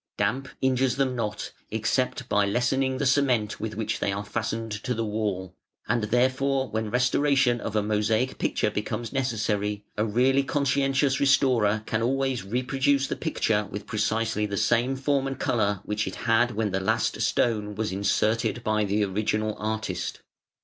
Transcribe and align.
Damp 0.17 0.47
injures 0.63 0.95
them 0.95 1.15
not, 1.15 1.51
except 1.69 2.27
by 2.27 2.43
lessening 2.43 2.97
the 2.97 3.05
cement 3.05 3.59
with 3.59 3.75
which 3.75 3.99
they 3.99 4.11
are 4.11 4.25
fastened 4.25 4.71
to 4.83 4.95
the 4.95 5.05
wall, 5.05 5.55
and 5.87 6.05
therefore 6.05 6.67
when 6.71 6.89
restore 6.89 7.35
tion 7.35 7.61
of 7.61 7.75
a 7.75 7.83
mosaic 7.83 8.39
picture 8.39 8.71
becomes 8.71 9.13
necessary, 9.13 9.85
a 9.97 10.03
really 10.03 10.41
conscientious 10.41 11.19
restorer 11.19 11.83
can 11.85 12.01
always 12.01 12.43
reproduce 12.43 13.05
the 13.05 13.15
picture 13.15 13.67
with 13.69 13.85
precisely 13.85 14.47
the 14.47 14.57
same 14.57 14.95
form 14.95 15.27
and 15.27 15.39
colour 15.39 15.81
which 15.85 16.07
it 16.07 16.15
had 16.25 16.55
when 16.55 16.71
the 16.71 16.79
last 16.79 17.21
stone 17.21 17.75
was 17.75 17.91
inserted 17.91 18.63
by 18.63 18.83
the 18.83 19.03
original 19.05 19.55
artist. 19.59 20.23